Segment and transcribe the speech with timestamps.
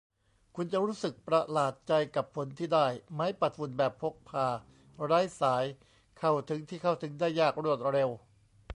[0.55, 4.47] คุณจะรู้สึกประหลาดใจกับผลที่ได้ ไม้ปัดฝุ่นแบบพกพา
[5.03, 5.63] ไร้สาย
[6.19, 8.09] เข้าถึงที่เข้าถึงได้ยาก รวดเร็ว